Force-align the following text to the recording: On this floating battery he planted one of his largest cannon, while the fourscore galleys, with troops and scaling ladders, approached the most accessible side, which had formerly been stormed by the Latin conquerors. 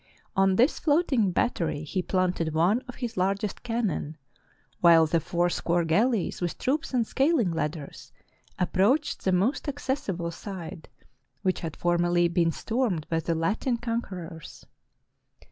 On 0.35 0.55
this 0.55 0.79
floating 0.79 1.29
battery 1.31 1.83
he 1.83 2.01
planted 2.01 2.55
one 2.55 2.79
of 2.87 2.95
his 2.95 3.17
largest 3.17 3.61
cannon, 3.61 4.17
while 4.79 5.05
the 5.05 5.19
fourscore 5.19 5.85
galleys, 5.85 6.41
with 6.41 6.57
troops 6.57 6.91
and 6.91 7.05
scaling 7.05 7.51
ladders, 7.51 8.11
approached 8.57 9.23
the 9.23 9.31
most 9.31 9.67
accessible 9.69 10.31
side, 10.31 10.89
which 11.43 11.59
had 11.59 11.77
formerly 11.77 12.27
been 12.27 12.51
stormed 12.51 13.07
by 13.09 13.19
the 13.19 13.35
Latin 13.35 13.77
conquerors. 13.77 14.65